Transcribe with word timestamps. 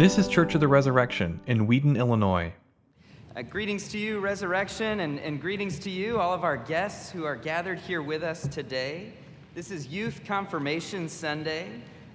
This 0.00 0.16
is 0.16 0.28
Church 0.28 0.54
of 0.54 0.62
the 0.62 0.66
Resurrection 0.66 1.40
in 1.46 1.66
Wheaton, 1.66 1.94
Illinois. 1.94 2.54
Uh, 3.36 3.42
greetings 3.42 3.86
to 3.88 3.98
you, 3.98 4.18
Resurrection, 4.18 5.00
and, 5.00 5.20
and 5.20 5.38
greetings 5.38 5.78
to 5.80 5.90
you, 5.90 6.18
all 6.18 6.32
of 6.32 6.42
our 6.42 6.56
guests 6.56 7.10
who 7.10 7.24
are 7.24 7.36
gathered 7.36 7.78
here 7.80 8.00
with 8.00 8.22
us 8.22 8.48
today. 8.48 9.12
This 9.54 9.70
is 9.70 9.88
Youth 9.88 10.22
Confirmation 10.24 11.06
Sunday. 11.06 11.68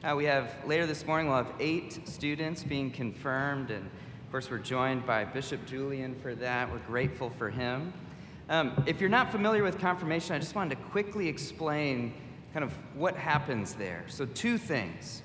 Uh, 0.04 0.16
we 0.16 0.26
have 0.26 0.50
later 0.66 0.88
this 0.88 1.06
morning, 1.06 1.28
we'll 1.28 1.38
have 1.38 1.54
eight 1.60 2.00
students 2.10 2.64
being 2.64 2.90
confirmed, 2.90 3.70
and 3.70 3.86
of 3.86 4.32
course, 4.32 4.50
we're 4.50 4.58
joined 4.58 5.06
by 5.06 5.24
Bishop 5.24 5.64
Julian 5.68 6.16
for 6.24 6.34
that. 6.34 6.72
We're 6.72 6.80
grateful 6.80 7.30
for 7.30 7.52
him. 7.52 7.94
Um, 8.50 8.84
if 8.88 9.00
you're 9.00 9.12
not 9.12 9.32
familiar 9.32 9.62
with 9.62 9.78
confirmation, 9.78 10.36
I 10.36 10.40
just 10.40 10.56
wanted 10.56 10.76
to 10.76 10.84
quickly 10.86 11.28
explain 11.28 12.16
kind 12.52 12.64
of 12.64 12.74
what 12.96 13.16
happens 13.16 13.76
there. 13.76 14.06
So, 14.08 14.26
two 14.26 14.58
things. 14.58 15.22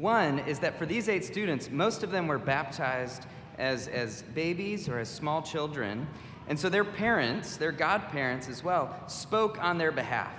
One 0.00 0.38
is 0.38 0.60
that 0.60 0.78
for 0.78 0.86
these 0.86 1.10
eight 1.10 1.26
students, 1.26 1.70
most 1.70 2.02
of 2.02 2.10
them 2.10 2.26
were 2.26 2.38
baptized 2.38 3.26
as, 3.58 3.86
as 3.88 4.22
babies 4.34 4.88
or 4.88 4.98
as 4.98 5.10
small 5.10 5.42
children. 5.42 6.08
And 6.48 6.58
so 6.58 6.70
their 6.70 6.84
parents, 6.84 7.58
their 7.58 7.70
godparents 7.70 8.48
as 8.48 8.64
well, 8.64 8.96
spoke 9.08 9.62
on 9.62 9.76
their 9.76 9.92
behalf 9.92 10.32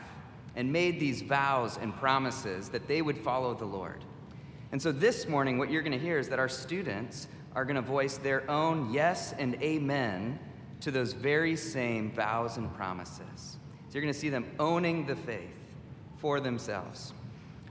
and 0.55 0.73
made 0.73 0.99
these 0.99 1.21
vows 1.21 1.77
and 1.79 1.95
promises 1.95 2.69
that 2.69 2.87
they 2.87 3.03
would 3.03 3.19
follow 3.19 3.53
the 3.53 3.65
Lord. 3.65 4.03
And 4.71 4.81
so 4.81 4.91
this 4.91 5.27
morning, 5.27 5.59
what 5.59 5.69
you're 5.69 5.83
going 5.83 5.91
to 5.91 5.99
hear 5.99 6.17
is 6.17 6.27
that 6.29 6.39
our 6.39 6.49
students 6.49 7.27
are 7.53 7.63
going 7.63 7.75
to 7.75 7.83
voice 7.83 8.17
their 8.17 8.49
own 8.49 8.91
yes 8.91 9.35
and 9.37 9.61
amen 9.61 10.39
to 10.79 10.89
those 10.89 11.13
very 11.13 11.55
same 11.55 12.11
vows 12.11 12.57
and 12.57 12.73
promises. 12.73 13.59
So 13.89 13.93
you're 13.93 14.01
going 14.01 14.13
to 14.13 14.19
see 14.19 14.29
them 14.29 14.47
owning 14.59 15.05
the 15.05 15.15
faith 15.15 15.53
for 16.17 16.39
themselves. 16.39 17.13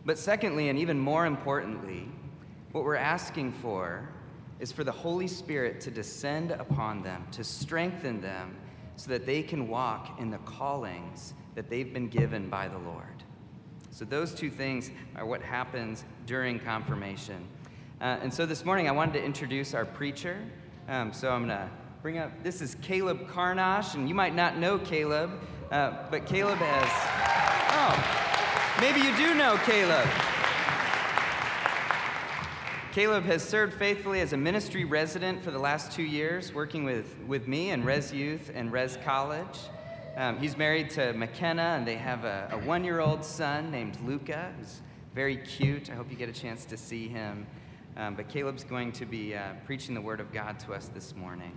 But 0.05 0.19
secondly, 0.19 0.69
and 0.69 0.79
even 0.79 0.98
more 0.98 1.27
importantly, 1.27 2.09
what 2.73 2.84
we're 2.84 2.97
asking 2.97 3.53
for 3.53 4.09
is 4.59 4.73
for 4.73 4.84
the 4.84 4.92
Holy 4.92 5.27
Spirit 5.27 5.81
to 5.83 5.91
descend 5.91 6.53
upon 6.53 7.03
them, 7.03 7.27
to 7.33 7.45
strengthen 7.45 8.20
them, 8.20 8.57
so 8.97 9.11
that 9.11 9.25
they 9.27 9.42
can 9.42 9.69
walk 9.69 10.20
in 10.20 10.31
the 10.31 10.39
callings 10.39 11.34
that 11.55 11.70
they've 11.70 11.92
been 11.92 12.09
given 12.09 12.48
by 12.48 12.69
the 12.69 12.79
Lord. 12.79 13.25
So, 13.91 14.05
those 14.05 14.34
two 14.34 14.51
things 14.51 14.91
are 15.17 15.27
what 15.27 15.42
happens 15.42 16.05
during 16.27 16.61
confirmation. 16.61 17.47
Uh, 18.01 18.19
and 18.23 18.33
so, 18.33 18.47
this 18.47 18.64
morning 18.64 18.89
I 18.89 18.92
wanted 18.92 19.14
to 19.14 19.25
introduce 19.25 19.75
our 19.75 19.85
preacher. 19.85 20.39
Um, 20.89 21.12
so, 21.12 21.31
I'm 21.31 21.47
going 21.47 21.59
to 21.59 21.70
bring 22.03 22.19
up 22.19 22.31
this 22.42 22.61
is 22.61 22.77
Caleb 22.83 23.27
Carnosh, 23.29 23.95
and 23.95 24.09
you 24.09 24.14
might 24.14 24.35
not 24.35 24.59
know 24.59 24.79
Caleb, 24.79 25.31
uh, 25.70 26.09
but 26.11 26.27
Caleb 26.27 26.59
has. 26.59 26.89
Oh. 27.73 28.20
Maybe 28.81 29.00
you 29.00 29.14
do 29.14 29.34
know 29.34 29.59
Caleb. 29.67 30.09
Caleb 32.92 33.25
has 33.25 33.47
served 33.47 33.75
faithfully 33.75 34.20
as 34.20 34.33
a 34.33 34.39
ministry 34.39 34.86
resident 34.86 35.42
for 35.42 35.50
the 35.50 35.59
last 35.59 35.92
two 35.92 36.03
years, 36.03 36.55
working 36.55 36.84
with, 36.84 37.14
with 37.27 37.47
me 37.47 37.73
and 37.73 37.84
Res 37.84 38.11
Youth 38.11 38.51
and 38.55 38.73
Res 38.73 38.97
College. 39.05 39.58
Um, 40.17 40.39
he's 40.39 40.56
married 40.56 40.89
to 40.91 41.12
McKenna, 41.12 41.77
and 41.77 41.86
they 41.86 41.97
have 41.97 42.25
a, 42.25 42.48
a 42.53 42.58
one 42.58 42.83
year 42.83 43.01
old 43.01 43.23
son 43.23 43.70
named 43.70 43.98
Luca, 44.03 44.51
who's 44.58 44.81
very 45.14 45.36
cute. 45.36 45.91
I 45.91 45.95
hope 45.95 46.11
you 46.11 46.17
get 46.17 46.31
a 46.31 46.33
chance 46.33 46.64
to 46.64 46.78
see 46.78 47.06
him. 47.06 47.47
Um, 47.98 48.14
but 48.14 48.31
Caleb's 48.31 48.64
going 48.64 48.92
to 48.92 49.05
be 49.05 49.34
uh, 49.34 49.53
preaching 49.67 49.95
the 49.95 50.01
Word 50.01 50.20
of 50.20 50.33
God 50.33 50.58
to 50.61 50.73
us 50.73 50.89
this 50.89 51.14
morning. 51.14 51.53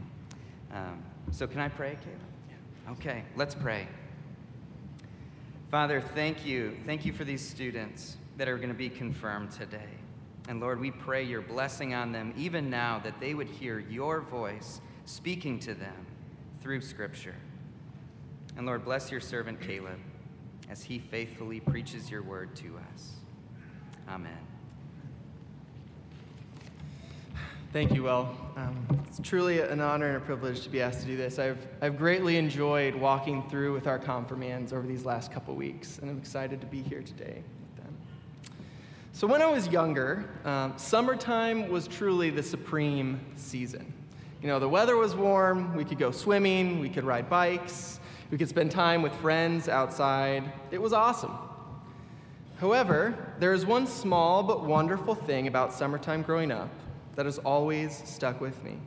Um, 0.73 1.01
so, 1.31 1.47
can 1.47 1.61
I 1.61 1.69
pray, 1.69 1.97
Caleb? 2.03 2.99
Okay, 2.99 3.23
let's 3.38 3.55
pray. 3.55 3.88
Father, 5.73 6.02
thank 6.02 6.45
you. 6.45 6.77
Thank 6.85 7.03
you 7.03 7.11
for 7.11 7.23
these 7.23 7.41
students 7.41 8.17
that 8.38 8.47
are 8.47 8.57
going 8.57 8.69
to 8.69 8.75
be 8.75 8.89
confirmed 8.89 9.49
today. 9.49 9.89
And 10.47 10.59
Lord, 10.59 10.79
we 10.79 10.91
pray 10.91 11.23
your 11.23 11.41
blessing 11.41 11.95
on 11.95 12.11
them 12.11 12.31
even 12.38 12.69
now 12.69 13.01
that 13.03 13.19
they 13.19 13.34
would 13.34 13.47
hear 13.47 13.79
your 13.79 14.22
voice 14.22 14.81
speaking 15.06 15.57
to 15.61 15.73
them 15.73 16.06
through 16.61 16.81
Scripture. 16.81 17.34
And 18.56 18.67
Lord, 18.67 18.85
bless 18.85 19.09
your 19.09 19.19
servant 19.19 19.61
Caleb 19.61 19.97
as 20.69 20.84
he 20.84 21.00
faithfully 21.00 21.59
preaches 21.59 22.07
your 22.11 22.22
word 22.22 22.55
to 22.57 22.79
us. 22.94 23.13
Amen. 24.07 24.53
Thank 27.73 27.91
you, 27.91 28.03
Will. 28.03 28.29
Um, 28.56 28.85
it's 29.07 29.19
truly 29.28 29.59
an 29.59 29.81
honor 29.81 30.06
and 30.06 30.17
a 30.17 30.19
privilege 30.19 30.61
to 30.61 30.69
be 30.69 30.79
asked 30.79 31.00
to 31.00 31.07
do 31.07 31.17
this. 31.17 31.39
I've, 31.39 31.57
I've 31.81 31.97
greatly 31.97 32.38
enjoyed 32.38 32.94
walking 32.94 33.50
through 33.50 33.73
with 33.73 33.88
our 33.88 33.97
confirmands 33.97 34.72
over 34.72 34.85
these 34.85 35.06
last 35.06 35.31
couple 35.31 35.56
weeks, 35.56 35.97
and 35.97 36.07
I'm 36.07 36.19
excited 36.19 36.61
to 36.61 36.67
be 36.67 36.84
here 36.84 37.01
today 37.01 37.41
with 37.41 37.84
them. 37.84 37.97
So, 39.13 39.25
when 39.25 39.41
I 39.41 39.47
was 39.47 39.69
younger, 39.69 40.23
um, 40.45 40.75
summertime 40.78 41.67
was 41.67 41.88
truly 41.88 42.29
the 42.29 42.44
supreme 42.44 43.19
season. 43.38 43.91
You 44.44 44.50
know, 44.50 44.59
the 44.59 44.69
weather 44.69 44.95
was 44.95 45.16
warm, 45.16 45.75
we 45.75 45.84
could 45.84 45.97
go 45.97 46.11
swimming, 46.11 46.79
we 46.79 46.90
could 46.90 47.05
ride 47.05 47.28
bikes, 47.28 48.00
we 48.29 48.38
could 48.38 48.50
spend 48.50 48.69
time 48.69 49.01
with 49.01 49.13
friends 49.13 49.67
outside. 49.67 50.44
It 50.69 50.79
was 50.79 50.94
awesome. 50.94 51.35
However, 52.59 53.34
there 53.40 53.51
is 53.51 53.66
one 53.66 53.88
small 53.88 54.44
but 54.44 54.63
wonderful 54.63 55.16
thing 55.16 55.47
about 55.47 55.73
summertime 55.73 56.22
growing 56.22 56.51
up 56.51 56.69
that 57.16 57.25
has 57.25 57.38
always 57.40 58.01
stuck 58.06 58.41
with 58.41 58.63
me. 58.63 58.78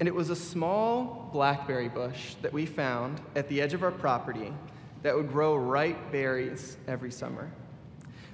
And 0.00 0.08
it 0.08 0.14
was 0.14 0.30
a 0.30 0.36
small 0.36 1.30
blackberry 1.32 1.88
bush 1.88 2.34
that 2.42 2.52
we 2.52 2.66
found 2.66 3.20
at 3.36 3.48
the 3.48 3.60
edge 3.60 3.74
of 3.74 3.82
our 3.82 3.90
property 3.90 4.52
that 5.02 5.14
would 5.14 5.30
grow 5.30 5.56
ripe 5.56 6.10
berries 6.10 6.76
every 6.88 7.10
summer. 7.10 7.50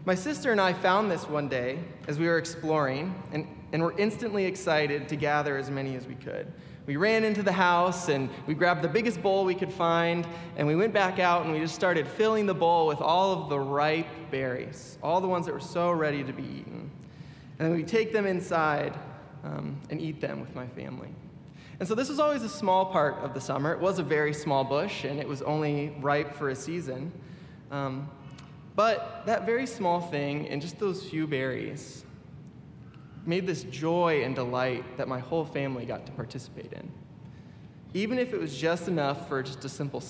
My 0.05 0.15
sister 0.15 0.53
and 0.53 0.61
I 0.61 0.73
found 0.73 1.11
this 1.11 1.29
one 1.29 1.49
day 1.49 1.79
as 2.07 2.19
we 2.19 2.27
were 2.27 2.39
exploring 2.39 3.15
and, 3.33 3.47
and 3.73 3.83
were 3.83 3.95
instantly 3.99 4.47
excited 4.47 5.09
to 5.09 5.17
gather 5.17 5.57
as 5.59 5.71
many 5.71 5.97
as 5.97 6.07
we 6.07 6.15
could. 6.15 6.51
We 6.87 6.97
ran 6.97 7.23
into 7.23 7.43
the 7.43 7.53
house 7.53 8.09
and 8.09 8.31
we 8.47 8.55
grabbed 8.55 8.81
the 8.81 8.89
biggest 8.89 9.21
bowl 9.21 9.45
we 9.45 9.55
could 9.55 9.71
find, 9.71 10.27
and 10.57 10.67
we 10.67 10.75
went 10.75 10.95
back 10.95 11.19
out 11.19 11.45
and 11.45 11.53
we 11.53 11.61
just 11.61 11.75
started 11.75 12.09
filling 12.09 12.47
the 12.47 12.55
bowl 12.55 12.87
with 12.87 13.03
all 13.03 13.35
of 13.35 13.51
the 13.51 13.59
ripe 13.59 14.07
berries, 14.31 14.97
all 15.03 15.21
the 15.21 15.29
ones 15.29 15.45
that 15.45 15.53
were 15.53 15.61
so 15.61 15.91
ready 15.91 16.25
to 16.25 16.33
be 16.33 16.43
eaten. 16.43 16.91
And 17.59 17.69
then 17.69 17.77
we 17.77 17.83
take 17.83 18.13
them 18.13 18.27
inside 18.27 18.99
um, 19.45 19.81
and 19.91 20.01
eat 20.01 20.21
them 20.21 20.41
with 20.41 20.55
my 20.55 20.67
family. 20.69 21.09
And 21.81 21.89
so 21.89 21.95
this 21.95 22.09
was 22.09 22.19
always 22.19 22.43
a 22.43 22.49
small 22.49 22.87
part 22.87 23.19
of 23.19 23.35
the 23.35 23.41
summer. 23.41 23.73
It 23.73 23.81
was 23.81 23.99
a 23.99 24.03
very 24.03 24.35
small 24.35 24.65
bush, 24.65 25.05
and 25.05 25.21
it 25.21 25.29
was 25.29 25.43
only 25.43 25.95
ripe 26.01 26.35
for 26.35 26.51
a 26.51 26.55
season. 26.55 27.13
Um, 27.71 28.09
but 28.75 29.23
that 29.27 29.45
very 29.45 29.67
small 29.67 30.01
thing 30.01 30.49
and 30.49 30.63
just 30.63 30.79
those 30.79 31.05
few 31.09 31.27
berries 31.27 32.05
made 33.27 33.47
this 33.47 33.65
joy 33.65 34.23
and 34.25 34.35
delight 34.35 34.97
that 34.97 35.09
my 35.09 35.19
whole 35.19 35.45
family 35.45 35.85
got 35.85 36.07
to 36.07 36.13
participate 36.13 36.73
in. 36.73 36.91
Even 37.95 38.19
if 38.19 38.33
it 38.33 38.41
was 38.41 38.57
just 38.57 38.89
enough 38.89 39.29
for 39.29 39.43
just 39.43 39.65
a 39.65 39.69
simple 39.69 40.03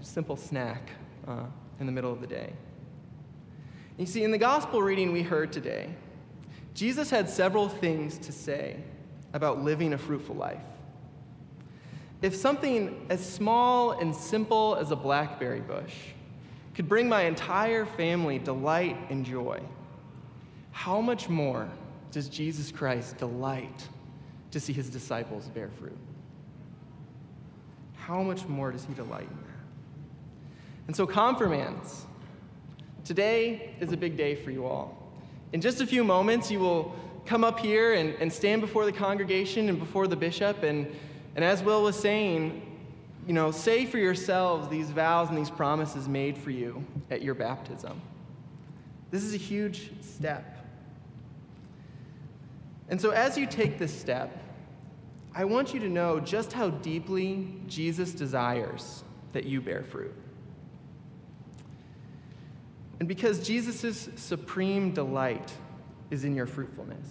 simple 0.00 0.36
snack 0.36 0.90
uh, 1.28 1.44
in 1.80 1.86
the 1.86 1.92
middle 1.92 2.12
of 2.12 2.20
the 2.20 2.26
day. 2.26 2.52
You 3.96 4.06
see, 4.06 4.24
in 4.24 4.30
the 4.30 4.38
gospel 4.38 4.82
reading 4.82 5.12
we 5.12 5.22
heard 5.22 5.52
today, 5.52 5.94
Jesus 6.74 7.08
had 7.08 7.30
several 7.30 7.68
things 7.68 8.18
to 8.18 8.32
say 8.32 8.76
about 9.32 9.62
living 9.62 9.92
a 9.92 9.98
fruitful 9.98 10.34
life. 10.34 10.60
If 12.20 12.34
something 12.34 13.06
as 13.10 13.24
small 13.24 13.92
and 13.92 14.14
simple 14.14 14.76
as 14.76 14.90
a 14.90 14.96
blackberry 14.96 15.60
bush 15.60 15.94
could 16.74 16.88
bring 16.88 17.08
my 17.08 17.22
entire 17.22 17.86
family 17.86 18.38
delight 18.38 18.96
and 19.10 19.24
joy, 19.24 19.60
how 20.72 21.00
much 21.00 21.28
more 21.28 21.68
does 22.10 22.28
Jesus 22.28 22.72
Christ 22.72 23.18
delight 23.18 23.88
to 24.50 24.58
see 24.58 24.72
his 24.72 24.90
disciples 24.90 25.48
bear 25.48 25.68
fruit? 25.68 25.98
How 27.94 28.22
much 28.22 28.46
more 28.46 28.72
does 28.72 28.84
he 28.84 28.94
delight 28.94 29.28
in 29.30 29.36
that? 29.36 29.54
And 30.86 30.96
so, 30.96 31.06
confirmands, 31.06 32.06
today 33.04 33.74
is 33.80 33.92
a 33.92 33.96
big 33.96 34.16
day 34.16 34.34
for 34.34 34.50
you 34.50 34.66
all. 34.66 35.03
In 35.54 35.60
just 35.60 35.80
a 35.80 35.86
few 35.86 36.02
moments, 36.02 36.50
you 36.50 36.58
will 36.58 36.92
come 37.26 37.44
up 37.44 37.60
here 37.60 37.94
and, 37.94 38.12
and 38.16 38.30
stand 38.30 38.60
before 38.60 38.84
the 38.84 38.92
congregation 38.92 39.68
and 39.68 39.78
before 39.78 40.08
the 40.08 40.16
bishop. 40.16 40.64
And, 40.64 40.88
and 41.36 41.44
as 41.44 41.62
Will 41.62 41.84
was 41.84 41.94
saying, 41.94 42.60
you 43.24 43.34
know, 43.34 43.52
say 43.52 43.86
for 43.86 43.98
yourselves 43.98 44.68
these 44.68 44.90
vows 44.90 45.28
and 45.28 45.38
these 45.38 45.50
promises 45.50 46.08
made 46.08 46.36
for 46.36 46.50
you 46.50 46.84
at 47.08 47.22
your 47.22 47.34
baptism. 47.34 48.00
This 49.12 49.22
is 49.22 49.32
a 49.32 49.38
huge 49.38 49.92
step. 50.02 50.66
And 52.88 53.00
so, 53.00 53.10
as 53.10 53.38
you 53.38 53.46
take 53.46 53.78
this 53.78 53.96
step, 53.96 54.36
I 55.36 55.44
want 55.44 55.72
you 55.72 55.78
to 55.78 55.88
know 55.88 56.18
just 56.18 56.52
how 56.52 56.70
deeply 56.70 57.46
Jesus 57.68 58.10
desires 58.10 59.04
that 59.32 59.44
you 59.44 59.60
bear 59.60 59.84
fruit. 59.84 60.14
And 63.04 63.08
because 63.10 63.46
Jesus' 63.46 64.08
supreme 64.16 64.94
delight 64.94 65.52
is 66.10 66.24
in 66.24 66.34
your 66.34 66.46
fruitfulness. 66.46 67.06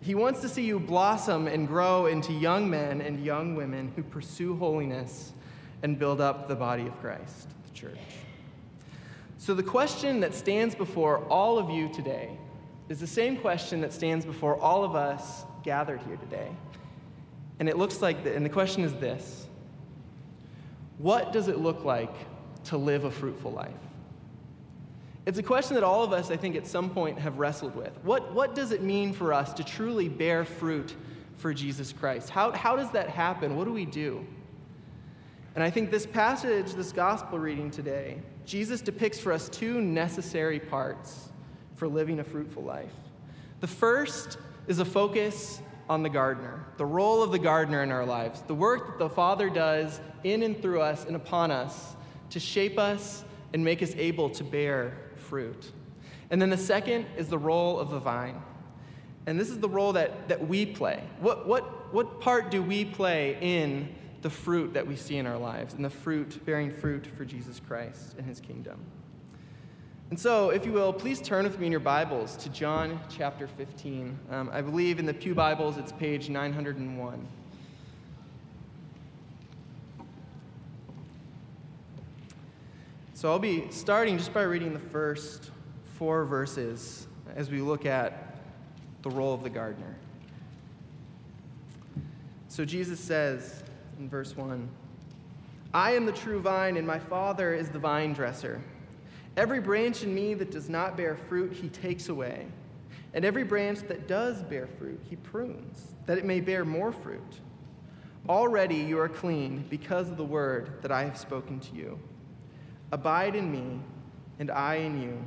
He 0.00 0.14
wants 0.14 0.40
to 0.40 0.48
see 0.48 0.64
you 0.64 0.80
blossom 0.80 1.48
and 1.48 1.68
grow 1.68 2.06
into 2.06 2.32
young 2.32 2.70
men 2.70 3.02
and 3.02 3.22
young 3.22 3.54
women 3.54 3.92
who 3.94 4.02
pursue 4.02 4.56
holiness 4.56 5.34
and 5.82 5.98
build 5.98 6.18
up 6.18 6.48
the 6.48 6.54
body 6.54 6.86
of 6.86 6.98
Christ, 6.98 7.50
the 7.66 7.78
church. 7.78 7.98
So, 9.36 9.52
the 9.52 9.62
question 9.62 10.18
that 10.20 10.34
stands 10.34 10.74
before 10.74 11.18
all 11.28 11.58
of 11.58 11.68
you 11.68 11.92
today 11.92 12.38
is 12.88 12.98
the 12.98 13.06
same 13.06 13.36
question 13.36 13.82
that 13.82 13.92
stands 13.92 14.24
before 14.24 14.58
all 14.58 14.82
of 14.82 14.94
us 14.94 15.44
gathered 15.62 16.00
here 16.06 16.16
today. 16.16 16.48
And 17.58 17.68
it 17.68 17.76
looks 17.76 18.00
like, 18.00 18.24
the, 18.24 18.34
and 18.34 18.46
the 18.46 18.50
question 18.50 18.82
is 18.82 18.94
this 18.94 19.46
What 20.96 21.34
does 21.34 21.48
it 21.48 21.58
look 21.58 21.84
like 21.84 22.14
to 22.64 22.78
live 22.78 23.04
a 23.04 23.10
fruitful 23.10 23.50
life? 23.50 23.74
It's 25.26 25.38
a 25.38 25.42
question 25.42 25.74
that 25.74 25.84
all 25.84 26.02
of 26.02 26.12
us, 26.12 26.30
I 26.30 26.36
think, 26.36 26.54
at 26.54 26.66
some 26.66 26.90
point 26.90 27.18
have 27.18 27.38
wrestled 27.38 27.74
with. 27.74 27.92
What, 28.02 28.34
what 28.34 28.54
does 28.54 28.72
it 28.72 28.82
mean 28.82 29.12
for 29.12 29.32
us 29.32 29.54
to 29.54 29.64
truly 29.64 30.08
bear 30.08 30.44
fruit 30.44 30.94
for 31.38 31.54
Jesus 31.54 31.92
Christ? 31.92 32.28
How, 32.28 32.52
how 32.52 32.76
does 32.76 32.90
that 32.90 33.08
happen? 33.08 33.56
What 33.56 33.64
do 33.64 33.72
we 33.72 33.86
do? 33.86 34.26
And 35.54 35.64
I 35.64 35.70
think 35.70 35.90
this 35.90 36.04
passage, 36.04 36.74
this 36.74 36.92
gospel 36.92 37.38
reading 37.38 37.70
today, 37.70 38.20
Jesus 38.44 38.82
depicts 38.82 39.18
for 39.18 39.32
us 39.32 39.48
two 39.48 39.80
necessary 39.80 40.60
parts 40.60 41.30
for 41.74 41.88
living 41.88 42.20
a 42.20 42.24
fruitful 42.24 42.62
life. 42.62 42.92
The 43.60 43.66
first 43.66 44.36
is 44.66 44.78
a 44.78 44.84
focus 44.84 45.60
on 45.88 46.02
the 46.02 46.08
gardener, 46.08 46.64
the 46.76 46.84
role 46.84 47.22
of 47.22 47.30
the 47.30 47.38
gardener 47.38 47.82
in 47.82 47.90
our 47.90 48.04
lives, 48.04 48.42
the 48.42 48.54
work 48.54 48.86
that 48.86 48.98
the 48.98 49.08
Father 49.08 49.48
does 49.48 50.00
in 50.22 50.42
and 50.42 50.60
through 50.60 50.80
us 50.80 51.04
and 51.04 51.16
upon 51.16 51.50
us 51.50 51.94
to 52.30 52.40
shape 52.40 52.78
us 52.78 53.24
and 53.52 53.64
make 53.64 53.82
us 53.82 53.94
able 53.96 54.28
to 54.30 54.42
bear 54.42 54.92
fruit. 55.24 55.72
And 56.30 56.40
then 56.40 56.50
the 56.50 56.58
second 56.58 57.06
is 57.16 57.28
the 57.28 57.38
role 57.38 57.78
of 57.78 57.90
the 57.90 57.98
vine. 57.98 58.40
And 59.26 59.40
this 59.40 59.50
is 59.50 59.58
the 59.58 59.68
role 59.68 59.92
that, 59.94 60.28
that 60.28 60.46
we 60.46 60.66
play. 60.66 61.02
What, 61.20 61.46
what, 61.46 61.94
what 61.94 62.20
part 62.20 62.50
do 62.50 62.62
we 62.62 62.84
play 62.84 63.38
in 63.40 63.94
the 64.22 64.30
fruit 64.30 64.74
that 64.74 64.86
we 64.86 64.96
see 64.96 65.16
in 65.16 65.26
our 65.26 65.38
lives, 65.38 65.74
and 65.74 65.84
the 65.84 65.90
fruit, 65.90 66.44
bearing 66.46 66.70
fruit 66.70 67.06
for 67.06 67.24
Jesus 67.24 67.60
Christ 67.60 68.14
and 68.16 68.26
his 68.26 68.40
kingdom? 68.40 68.80
And 70.10 70.20
so, 70.20 70.50
if 70.50 70.66
you 70.66 70.72
will, 70.72 70.92
please 70.92 71.20
turn 71.20 71.44
with 71.44 71.58
me 71.58 71.66
in 71.66 71.72
your 71.72 71.80
Bibles 71.80 72.36
to 72.36 72.48
John 72.50 73.00
chapter 73.08 73.46
15. 73.46 74.18
Um, 74.30 74.50
I 74.52 74.60
believe 74.60 74.98
in 74.98 75.06
the 75.06 75.14
Pew 75.14 75.34
Bibles 75.34 75.76
it's 75.78 75.92
page 75.92 76.28
901. 76.28 77.26
So 83.24 83.30
I'll 83.30 83.38
be 83.38 83.64
starting 83.70 84.18
just 84.18 84.34
by 84.34 84.42
reading 84.42 84.74
the 84.74 84.78
first 84.78 85.50
four 85.94 86.26
verses 86.26 87.06
as 87.34 87.48
we 87.50 87.62
look 87.62 87.86
at 87.86 88.36
the 89.00 89.08
role 89.08 89.32
of 89.32 89.42
the 89.42 89.48
gardener. 89.48 89.96
So 92.48 92.66
Jesus 92.66 93.00
says 93.00 93.62
in 93.98 94.10
verse 94.10 94.36
1 94.36 94.68
I 95.72 95.92
am 95.92 96.04
the 96.04 96.12
true 96.12 96.38
vine, 96.38 96.76
and 96.76 96.86
my 96.86 96.98
Father 96.98 97.54
is 97.54 97.70
the 97.70 97.78
vine 97.78 98.12
dresser. 98.12 98.60
Every 99.38 99.58
branch 99.58 100.02
in 100.02 100.14
me 100.14 100.34
that 100.34 100.50
does 100.50 100.68
not 100.68 100.94
bear 100.94 101.16
fruit, 101.16 101.54
he 101.54 101.70
takes 101.70 102.10
away. 102.10 102.46
And 103.14 103.24
every 103.24 103.44
branch 103.44 103.78
that 103.88 104.06
does 104.06 104.42
bear 104.42 104.66
fruit, 104.66 105.00
he 105.08 105.16
prunes, 105.16 105.94
that 106.04 106.18
it 106.18 106.26
may 106.26 106.40
bear 106.40 106.66
more 106.66 106.92
fruit. 106.92 107.40
Already 108.28 108.76
you 108.76 108.98
are 108.98 109.08
clean 109.08 109.64
because 109.70 110.10
of 110.10 110.18
the 110.18 110.24
word 110.26 110.82
that 110.82 110.92
I 110.92 111.04
have 111.04 111.16
spoken 111.16 111.58
to 111.60 111.74
you. 111.74 111.98
Abide 112.94 113.34
in 113.34 113.50
me, 113.50 113.80
and 114.38 114.52
I 114.52 114.76
in 114.76 115.02
you. 115.02 115.18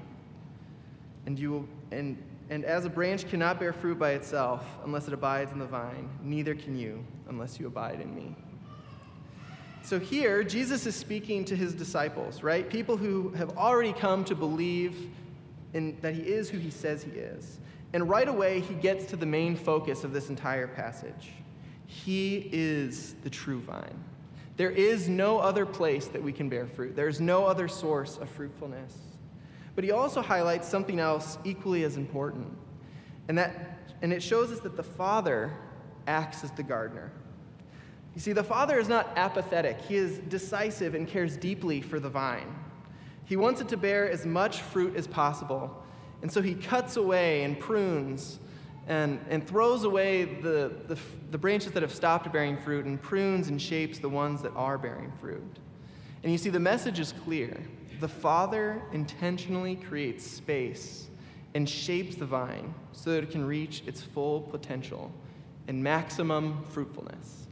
And, 1.26 1.38
you 1.38 1.52
will, 1.52 1.70
and, 1.92 2.18
and 2.50 2.64
as 2.64 2.86
a 2.86 2.90
branch 2.90 3.28
cannot 3.28 3.60
bear 3.60 3.74
fruit 3.74 4.00
by 4.00 4.12
itself 4.12 4.66
unless 4.86 5.10
it 5.10 5.14
abides 5.14 5.52
in 5.52 5.60
the 5.60 5.66
vine, 5.66 6.10
neither 6.24 6.56
can 6.56 6.80
you 6.80 7.04
unless 7.28 7.60
you 7.60 7.68
abide 7.68 8.00
in 8.00 8.16
me. 8.16 8.34
So 9.84 10.00
here, 10.00 10.46
Jesus 10.46 10.86
is 10.86 10.96
speaking 10.96 11.44
to 11.44 11.58
his 11.58 11.74
disciples, 11.74 12.42
right? 12.42 12.70
People 12.70 12.96
who 12.96 13.32
have 13.32 13.58
already 13.58 13.92
come 13.92 14.24
to 14.24 14.36
believe 14.36 15.10
in, 15.74 15.98
that 16.00 16.16
he 16.16 16.22
is 16.22 16.50
who 16.50 16.60
he 16.60 16.72
says 16.72 17.04
he 17.04 17.12
is. 17.12 17.60
And 17.92 18.08
right 18.08 18.30
away, 18.30 18.62
he 18.62 18.76
gets 18.76 19.08
to 19.08 19.18
the 19.18 19.26
main 19.26 19.58
focus 19.58 20.06
of 20.06 20.14
this 20.14 20.30
entire 20.30 20.68
passage. 20.68 21.32
He 21.86 22.50
is 22.54 23.16
the 23.24 23.30
true 23.30 23.60
vine. 23.60 24.02
There 24.58 24.72
is 24.72 25.08
no 25.08 25.38
other 25.38 25.66
place 25.66 26.08
that 26.08 26.22
we 26.22 26.34
can 26.34 26.50
bear 26.50 26.66
fruit, 26.66 26.96
there's 26.96 27.22
no 27.22 27.46
other 27.46 27.68
source 27.68 28.18
of 28.18 28.30
fruitfulness. 28.30 28.94
But 29.76 29.84
he 29.84 29.92
also 29.92 30.24
highlights 30.24 30.68
something 30.68 31.00
else 31.00 31.38
equally 31.44 31.84
as 31.84 31.98
important. 31.98 32.48
And, 33.28 33.38
that, 33.38 33.80
and 34.02 34.12
it 34.12 34.24
shows 34.24 34.52
us 34.52 34.60
that 34.62 34.76
the 34.76 34.84
Father 34.84 35.54
acts 36.08 36.44
as 36.44 36.52
the 36.52 36.64
gardener. 36.64 37.12
You 38.16 38.22
see, 38.22 38.34
the 38.34 38.44
Father 38.44 38.80
is 38.80 38.90
not 38.90 39.16
apathetic, 39.16 39.80
He 39.82 39.96
is 39.96 40.18
decisive 40.18 40.96
and 40.96 41.08
cares 41.08 41.38
deeply 41.38 41.82
for 41.82 42.00
the 42.00 42.10
vine. 42.10 42.56
He 43.26 43.36
wants 43.36 43.62
it 43.62 43.70
to 43.70 43.78
bear 43.78 44.10
as 44.10 44.26
much 44.26 44.62
fruit 44.62 44.96
as 44.96 45.06
possible. 45.06 45.84
And 46.24 46.32
so 46.32 46.42
He 46.42 46.56
cuts 46.56 46.98
away 46.98 47.44
and 47.44 47.60
prunes 47.60 48.40
and, 48.88 49.20
and 49.30 49.46
throws 49.46 49.84
away 49.84 50.26
the, 50.26 50.72
the, 50.88 50.98
the 51.32 51.38
branches 51.38 51.74
that 51.74 51.84
have 51.84 51.94
stopped 51.94 52.32
bearing 52.32 52.58
fruit 52.58 52.86
and 52.86 53.02
prunes 53.02 53.50
and 53.50 53.62
shapes 53.62 54.00
the 54.00 54.10
ones 54.10 54.42
that 54.42 54.54
are 54.56 54.78
bearing 54.78 55.12
fruit. 55.20 55.60
And 56.24 56.32
you 56.32 56.38
see, 56.38 56.50
the 56.50 56.60
message 56.60 57.00
is 57.00 57.14
clear. 57.24 57.62
The 58.00 58.08
Father 58.08 58.82
intentionally 58.94 59.76
creates 59.76 60.26
space 60.26 61.08
and 61.54 61.68
shapes 61.68 62.16
the 62.16 62.26
vine 62.26 62.74
so 62.94 63.12
that 63.12 63.24
it 63.24 63.32
can 63.32 63.46
reach 63.46 63.84
its 63.86 64.02
full 64.02 64.42
potential 64.42 65.12
and 65.68 65.84
maximum 65.84 66.64
fruitfulness. 66.70 67.48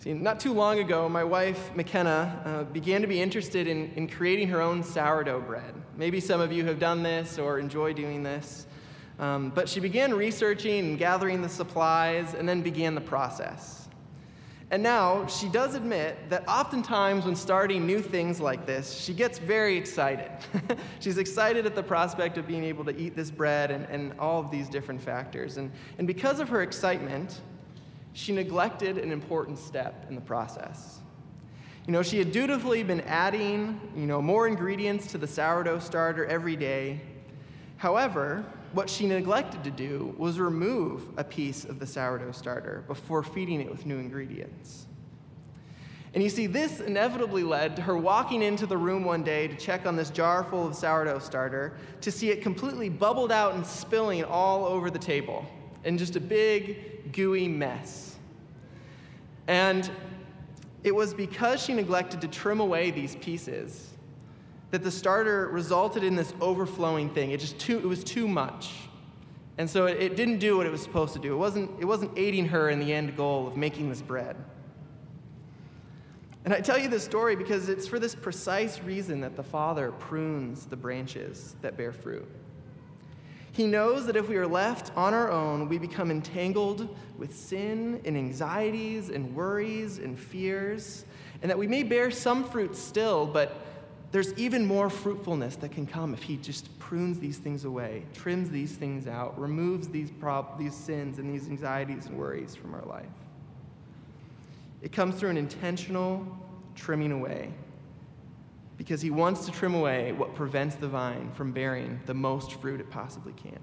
See, 0.00 0.12
not 0.12 0.40
too 0.40 0.52
long 0.52 0.78
ago, 0.78 1.08
my 1.08 1.24
wife, 1.24 1.74
McKenna, 1.74 2.42
uh, 2.44 2.64
began 2.72 3.02
to 3.02 3.06
be 3.06 3.20
interested 3.20 3.66
in, 3.66 3.92
in 3.94 4.08
creating 4.08 4.48
her 4.48 4.60
own 4.60 4.82
sourdough 4.82 5.40
bread. 5.40 5.74
Maybe 5.96 6.20
some 6.20 6.40
of 6.40 6.52
you 6.52 6.64
have 6.64 6.78
done 6.78 7.02
this 7.02 7.38
or 7.38 7.58
enjoy 7.58 7.92
doing 7.92 8.22
this. 8.22 8.66
Um, 9.18 9.50
but 9.54 9.68
she 9.68 9.80
began 9.80 10.14
researching 10.14 10.86
and 10.86 10.98
gathering 10.98 11.40
the 11.42 11.48
supplies 11.48 12.34
and 12.34 12.48
then 12.48 12.62
began 12.62 12.94
the 12.94 13.00
process. 13.00 13.86
And 14.70 14.82
now 14.82 15.26
she 15.26 15.48
does 15.48 15.76
admit 15.76 16.28
that 16.28 16.46
oftentimes 16.48 17.24
when 17.24 17.36
starting 17.36 17.86
new 17.86 18.00
things 18.00 18.40
like 18.40 18.66
this, 18.66 19.00
she 19.00 19.14
gets 19.14 19.38
very 19.38 19.76
excited. 19.76 20.30
She's 21.00 21.18
excited 21.18 21.66
at 21.66 21.76
the 21.76 21.84
prospect 21.84 22.36
of 22.36 22.48
being 22.48 22.64
able 22.64 22.84
to 22.84 22.96
eat 22.96 23.14
this 23.14 23.30
bread 23.30 23.70
and, 23.70 23.84
and 23.86 24.18
all 24.18 24.40
of 24.40 24.50
these 24.50 24.68
different 24.68 25.00
factors. 25.00 25.56
And, 25.56 25.70
and 25.98 26.06
because 26.06 26.40
of 26.40 26.48
her 26.48 26.62
excitement, 26.62 27.40
she 28.12 28.32
neglected 28.32 28.98
an 28.98 29.12
important 29.12 29.58
step 29.58 30.06
in 30.08 30.16
the 30.16 30.20
process. 30.20 30.98
You 31.86 31.92
know, 31.92 32.02
she 32.02 32.18
had 32.18 32.32
dutifully 32.32 32.82
been 32.82 33.02
adding, 33.02 33.80
you 33.94 34.06
know, 34.06 34.20
more 34.20 34.48
ingredients 34.48 35.06
to 35.12 35.18
the 35.18 35.28
sourdough 35.28 35.78
starter 35.78 36.26
every 36.26 36.56
day. 36.56 37.00
However, 37.76 38.44
what 38.72 38.90
she 38.90 39.06
neglected 39.06 39.64
to 39.64 39.70
do 39.70 40.14
was 40.18 40.38
remove 40.38 41.02
a 41.16 41.24
piece 41.24 41.64
of 41.64 41.78
the 41.78 41.86
sourdough 41.86 42.32
starter 42.32 42.84
before 42.86 43.22
feeding 43.22 43.60
it 43.60 43.70
with 43.70 43.86
new 43.86 43.98
ingredients. 43.98 44.86
And 46.14 46.22
you 46.22 46.30
see, 46.30 46.46
this 46.46 46.80
inevitably 46.80 47.42
led 47.42 47.76
to 47.76 47.82
her 47.82 47.96
walking 47.96 48.42
into 48.42 48.64
the 48.66 48.76
room 48.76 49.04
one 49.04 49.22
day 49.22 49.48
to 49.48 49.54
check 49.54 49.84
on 49.84 49.96
this 49.96 50.08
jar 50.08 50.44
full 50.44 50.66
of 50.66 50.74
sourdough 50.74 51.18
starter 51.18 51.76
to 52.00 52.10
see 52.10 52.30
it 52.30 52.40
completely 52.40 52.88
bubbled 52.88 53.30
out 53.30 53.54
and 53.54 53.66
spilling 53.66 54.24
all 54.24 54.64
over 54.64 54.90
the 54.90 54.98
table 54.98 55.44
in 55.84 55.98
just 55.98 56.16
a 56.16 56.20
big, 56.20 57.12
gooey 57.12 57.48
mess. 57.48 58.16
And 59.46 59.90
it 60.84 60.94
was 60.94 61.12
because 61.12 61.62
she 61.62 61.74
neglected 61.74 62.20
to 62.22 62.28
trim 62.28 62.60
away 62.60 62.90
these 62.90 63.16
pieces 63.16 63.92
that 64.70 64.82
the 64.82 64.90
starter 64.90 65.48
resulted 65.48 66.02
in 66.02 66.16
this 66.16 66.34
overflowing 66.40 67.10
thing. 67.10 67.30
It 67.30 67.40
just 67.40 67.58
too, 67.58 67.78
it 67.78 67.86
was 67.86 68.02
too 68.02 68.26
much. 68.26 68.72
And 69.58 69.70
so 69.70 69.86
it, 69.86 70.02
it 70.02 70.16
didn't 70.16 70.38
do 70.38 70.56
what 70.56 70.66
it 70.66 70.72
was 70.72 70.82
supposed 70.82 71.14
to 71.14 71.18
do. 71.18 71.32
It 71.32 71.38
wasn't, 71.38 71.70
it 71.80 71.84
wasn't 71.84 72.16
aiding 72.16 72.48
her 72.48 72.68
in 72.68 72.78
the 72.78 72.92
end 72.92 73.16
goal 73.16 73.46
of 73.46 73.56
making 73.56 73.88
this 73.88 74.02
bread. 74.02 74.36
And 76.44 76.54
I 76.54 76.60
tell 76.60 76.78
you 76.78 76.88
this 76.88 77.04
story 77.04 77.34
because 77.34 77.68
it's 77.68 77.88
for 77.88 77.98
this 77.98 78.14
precise 78.14 78.80
reason 78.80 79.20
that 79.22 79.34
the 79.34 79.42
Father 79.42 79.90
prunes 79.92 80.66
the 80.66 80.76
branches 80.76 81.56
that 81.60 81.76
bear 81.76 81.92
fruit. 81.92 82.28
He 83.50 83.66
knows 83.66 84.06
that 84.06 84.16
if 84.16 84.28
we 84.28 84.36
are 84.36 84.46
left 84.46 84.96
on 84.96 85.14
our 85.14 85.30
own, 85.30 85.68
we 85.68 85.78
become 85.78 86.10
entangled 86.10 86.94
with 87.16 87.34
sin 87.34 88.00
and 88.04 88.16
anxieties 88.16 89.08
and 89.08 89.34
worries 89.34 89.98
and 89.98 90.16
fears, 90.16 91.06
and 91.40 91.50
that 91.50 91.58
we 91.58 91.66
may 91.66 91.82
bear 91.82 92.10
some 92.10 92.44
fruit 92.44 92.76
still, 92.76 93.26
but 93.26 93.65
there's 94.12 94.32
even 94.34 94.64
more 94.64 94.88
fruitfulness 94.88 95.56
that 95.56 95.72
can 95.72 95.86
come 95.86 96.14
if 96.14 96.22
he 96.22 96.36
just 96.36 96.76
prunes 96.78 97.18
these 97.18 97.38
things 97.38 97.64
away, 97.64 98.04
trims 98.14 98.50
these 98.50 98.72
things 98.72 99.06
out, 99.06 99.38
removes 99.38 99.88
these, 99.88 100.10
prob- 100.10 100.58
these 100.58 100.74
sins 100.74 101.18
and 101.18 101.32
these 101.32 101.48
anxieties 101.48 102.06
and 102.06 102.16
worries 102.16 102.54
from 102.54 102.74
our 102.74 102.84
life. 102.84 103.04
It 104.82 104.92
comes 104.92 105.16
through 105.16 105.30
an 105.30 105.36
intentional 105.36 106.24
trimming 106.74 107.12
away 107.12 107.52
because 108.76 109.00
he 109.00 109.10
wants 109.10 109.46
to 109.46 109.52
trim 109.52 109.74
away 109.74 110.12
what 110.12 110.34
prevents 110.34 110.76
the 110.76 110.88
vine 110.88 111.30
from 111.32 111.50
bearing 111.50 111.98
the 112.06 112.14
most 112.14 112.52
fruit 112.54 112.80
it 112.80 112.90
possibly 112.90 113.32
can. 113.32 113.58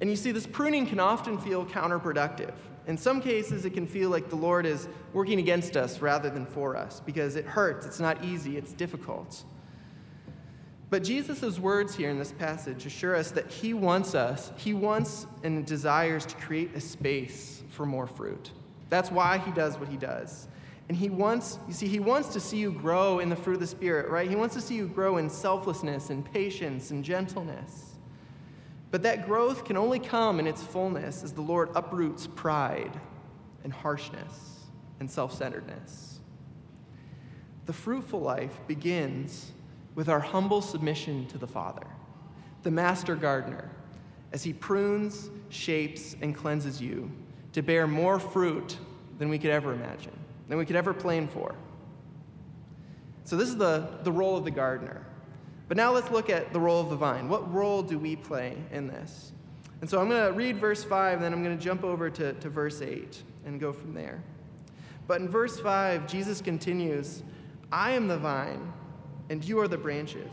And 0.00 0.10
you 0.10 0.16
see, 0.16 0.32
this 0.32 0.46
pruning 0.46 0.86
can 0.86 1.00
often 1.00 1.38
feel 1.38 1.64
counterproductive. 1.64 2.54
In 2.86 2.96
some 2.96 3.20
cases, 3.20 3.64
it 3.64 3.70
can 3.70 3.86
feel 3.86 4.10
like 4.10 4.28
the 4.28 4.36
Lord 4.36 4.66
is 4.66 4.88
working 5.12 5.38
against 5.38 5.76
us 5.76 6.00
rather 6.00 6.28
than 6.30 6.46
for 6.46 6.76
us 6.76 7.00
because 7.00 7.36
it 7.36 7.44
hurts, 7.44 7.86
it's 7.86 8.00
not 8.00 8.24
easy, 8.24 8.56
it's 8.56 8.72
difficult. 8.72 9.44
But 10.90 11.04
Jesus' 11.04 11.58
words 11.58 11.94
here 11.94 12.10
in 12.10 12.18
this 12.18 12.32
passage 12.32 12.84
assure 12.84 13.16
us 13.16 13.30
that 13.30 13.50
he 13.50 13.72
wants 13.72 14.14
us, 14.14 14.52
he 14.56 14.74
wants 14.74 15.26
and 15.42 15.64
desires 15.64 16.26
to 16.26 16.36
create 16.36 16.74
a 16.74 16.80
space 16.80 17.62
for 17.70 17.86
more 17.86 18.06
fruit. 18.06 18.50
That's 18.90 19.10
why 19.10 19.38
he 19.38 19.52
does 19.52 19.78
what 19.78 19.88
he 19.88 19.96
does. 19.96 20.48
And 20.88 20.96
he 20.98 21.08
wants, 21.08 21.58
you 21.66 21.72
see, 21.72 21.88
he 21.88 22.00
wants 22.00 22.28
to 22.34 22.40
see 22.40 22.58
you 22.58 22.72
grow 22.72 23.20
in 23.20 23.30
the 23.30 23.36
fruit 23.36 23.54
of 23.54 23.60
the 23.60 23.66
Spirit, 23.66 24.10
right? 24.10 24.28
He 24.28 24.36
wants 24.36 24.54
to 24.56 24.60
see 24.60 24.74
you 24.74 24.86
grow 24.86 25.16
in 25.16 25.30
selflessness 25.30 26.10
and 26.10 26.30
patience 26.30 26.90
and 26.90 27.02
gentleness. 27.02 27.91
But 28.92 29.02
that 29.04 29.26
growth 29.26 29.64
can 29.64 29.78
only 29.78 29.98
come 29.98 30.38
in 30.38 30.46
its 30.46 30.62
fullness 30.62 31.24
as 31.24 31.32
the 31.32 31.40
Lord 31.40 31.70
uproots 31.74 32.26
pride 32.26 32.92
and 33.64 33.72
harshness 33.72 34.66
and 35.00 35.10
self 35.10 35.32
centeredness. 35.32 36.20
The 37.64 37.72
fruitful 37.72 38.20
life 38.20 38.60
begins 38.68 39.50
with 39.94 40.10
our 40.10 40.20
humble 40.20 40.60
submission 40.60 41.26
to 41.28 41.38
the 41.38 41.46
Father, 41.46 41.86
the 42.64 42.70
master 42.70 43.16
gardener, 43.16 43.70
as 44.32 44.42
he 44.42 44.52
prunes, 44.52 45.30
shapes, 45.48 46.14
and 46.20 46.34
cleanses 46.34 46.80
you 46.80 47.10
to 47.54 47.62
bear 47.62 47.86
more 47.86 48.18
fruit 48.18 48.76
than 49.18 49.30
we 49.30 49.38
could 49.38 49.50
ever 49.50 49.72
imagine, 49.72 50.18
than 50.48 50.58
we 50.58 50.66
could 50.66 50.76
ever 50.76 50.92
plan 50.92 51.28
for. 51.28 51.54
So, 53.24 53.36
this 53.36 53.48
is 53.48 53.56
the, 53.56 53.88
the 54.02 54.12
role 54.12 54.36
of 54.36 54.44
the 54.44 54.50
gardener. 54.50 55.06
But 55.72 55.78
now 55.78 55.90
let's 55.90 56.10
look 56.10 56.28
at 56.28 56.52
the 56.52 56.60
role 56.60 56.82
of 56.82 56.90
the 56.90 56.96
vine. 56.96 57.30
What 57.30 57.50
role 57.50 57.82
do 57.82 57.98
we 57.98 58.14
play 58.14 58.58
in 58.72 58.88
this? 58.88 59.32
And 59.80 59.88
so 59.88 59.98
I'm 59.98 60.10
going 60.10 60.26
to 60.26 60.36
read 60.36 60.58
verse 60.58 60.84
5, 60.84 61.14
and 61.14 61.24
then 61.24 61.32
I'm 61.32 61.42
going 61.42 61.56
to 61.56 61.64
jump 61.64 61.82
over 61.82 62.10
to, 62.10 62.34
to 62.34 62.50
verse 62.50 62.82
8 62.82 63.22
and 63.46 63.58
go 63.58 63.72
from 63.72 63.94
there. 63.94 64.22
But 65.06 65.22
in 65.22 65.30
verse 65.30 65.58
5, 65.58 66.06
Jesus 66.06 66.42
continues 66.42 67.22
I 67.72 67.92
am 67.92 68.06
the 68.06 68.18
vine, 68.18 68.70
and 69.30 69.42
you 69.42 69.60
are 69.60 69.66
the 69.66 69.78
branches. 69.78 70.30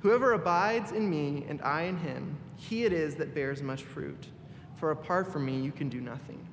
Whoever 0.00 0.32
abides 0.32 0.90
in 0.90 1.08
me 1.08 1.46
and 1.48 1.62
I 1.62 1.82
in 1.82 1.96
him, 1.96 2.36
he 2.56 2.82
it 2.82 2.92
is 2.92 3.14
that 3.14 3.36
bears 3.36 3.62
much 3.62 3.84
fruit. 3.84 4.26
For 4.74 4.90
apart 4.90 5.32
from 5.32 5.46
me, 5.46 5.60
you 5.60 5.70
can 5.70 5.88
do 5.88 6.00
nothing. 6.00 6.44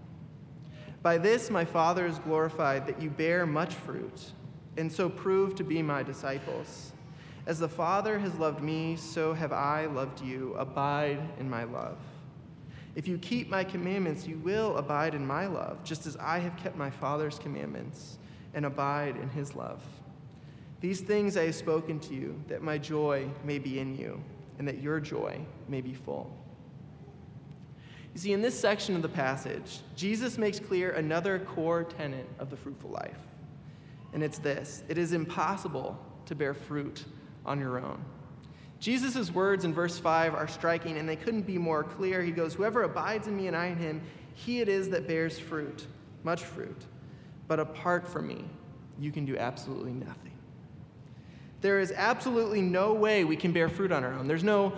By 1.01 1.17
this 1.17 1.49
my 1.49 1.65
Father 1.65 2.05
is 2.05 2.19
glorified 2.19 2.85
that 2.85 3.01
you 3.01 3.09
bear 3.09 3.47
much 3.47 3.73
fruit, 3.73 4.31
and 4.77 4.91
so 4.91 5.09
prove 5.09 5.55
to 5.55 5.63
be 5.63 5.81
my 5.81 6.03
disciples. 6.03 6.91
As 7.45 7.59
the 7.59 7.69
Father 7.69 8.17
has 8.17 8.33
loved 8.35 8.63
me, 8.63 8.95
so 8.95 9.33
have 9.33 9.53
I 9.53 9.85
loved 9.85 10.21
you. 10.21 10.55
Abide 10.55 11.19
in 11.39 11.49
my 11.49 11.63
love. 11.63 11.97
If 12.95 13.07
you 13.07 13.17
keep 13.17 13.49
my 13.49 13.63
commandments, 13.63 14.25
you 14.25 14.37
will 14.37 14.77
abide 14.77 15.13
in 15.13 15.27
my 15.27 15.45
love, 15.45 15.83
just 15.83 16.07
as 16.07 16.17
I 16.17 16.39
have 16.39 16.55
kept 16.57 16.75
my 16.75 16.89
Father's 16.89 17.37
commandments 17.37 18.17
and 18.53 18.65
abide 18.65 19.17
in 19.17 19.29
his 19.29 19.53
love. 19.53 19.83
These 20.79 21.01
things 21.01 21.37
I 21.37 21.43
have 21.45 21.55
spoken 21.55 21.99
to 22.01 22.15
you, 22.15 22.41
that 22.47 22.63
my 22.63 22.77
joy 22.77 23.27
may 23.43 23.59
be 23.59 23.79
in 23.79 23.95
you, 23.95 24.23
and 24.57 24.67
that 24.67 24.81
your 24.81 24.99
joy 24.99 25.39
may 25.67 25.81
be 25.81 25.93
full. 25.93 26.35
You 28.13 28.21
see, 28.21 28.33
in 28.33 28.41
this 28.41 28.57
section 28.57 28.95
of 28.95 29.01
the 29.01 29.09
passage, 29.09 29.79
Jesus 29.95 30.37
makes 30.37 30.57
clear 30.57 30.91
another 30.91 31.39
core 31.39 31.83
tenet 31.83 32.27
of 32.39 32.49
the 32.49 32.55
fruitful 32.55 32.89
life. 32.89 33.19
And 34.13 34.23
it's 34.23 34.37
this 34.37 34.83
it 34.87 34.97
is 34.97 35.11
impossible 35.11 35.99
to 36.25 36.33
bear 36.33 36.53
fruit 36.53 37.03
on 37.45 37.59
your 37.59 37.79
own. 37.79 38.03
Jesus' 38.79 39.31
words 39.31 39.65
in 39.65 39.73
verse 39.73 39.97
5 39.97 40.35
are 40.35 40.47
striking, 40.47 40.97
and 40.97 41.07
they 41.07 41.15
couldn't 41.15 41.43
be 41.43 41.57
more 41.57 41.83
clear. 41.83 42.21
He 42.21 42.31
goes, 42.31 42.53
Whoever 42.53 42.83
abides 42.83 43.27
in 43.27 43.35
me 43.35 43.47
and 43.47 43.55
I 43.55 43.67
in 43.67 43.77
him, 43.77 44.01
he 44.35 44.59
it 44.59 44.69
is 44.69 44.89
that 44.89 45.07
bears 45.07 45.39
fruit, 45.39 45.85
much 46.23 46.43
fruit. 46.43 46.85
But 47.47 47.59
apart 47.59 48.07
from 48.07 48.27
me, 48.27 48.43
you 48.99 49.11
can 49.11 49.25
do 49.25 49.37
absolutely 49.37 49.93
nothing. 49.93 50.31
There 51.61 51.79
is 51.79 51.91
absolutely 51.91 52.61
no 52.61 52.93
way 52.93 53.23
we 53.23 53.35
can 53.35 53.51
bear 53.51 53.69
fruit 53.69 53.91
on 53.91 54.03
our 54.03 54.13
own. 54.13 54.27
There's 54.27 54.43
no 54.43 54.73